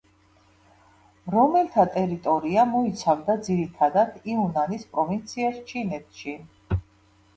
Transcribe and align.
რომელთა 1.33 1.83
ტერიტორია 1.97 2.65
მოიცავდა 2.71 3.35
ძირითადად, 3.49 4.17
იუნანის 4.33 4.89
პროვინციას 4.97 5.61
ჩინეთში. 5.73 6.35